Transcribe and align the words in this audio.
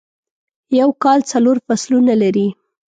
یو 0.79 0.89
کال 1.03 1.19
څلور 1.31 1.57
فصلونه 1.65 2.13
لري. 2.21 2.47